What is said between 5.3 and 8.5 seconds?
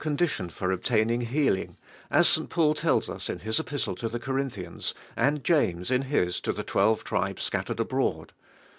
James in his to the twelve tribes scattered abroad (I.